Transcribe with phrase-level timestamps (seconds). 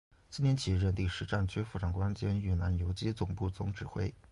[0.31, 4.11] 次年起任第十战区副长官兼豫南游击总部总指挥。